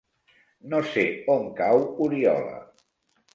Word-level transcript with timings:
No 0.71 0.79
sé 0.93 1.03
on 1.33 1.45
cau 1.61 1.85
Oriola. 2.07 2.57